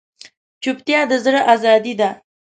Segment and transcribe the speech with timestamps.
[0.63, 2.09] چوپتیا، د زړه ازادي ده.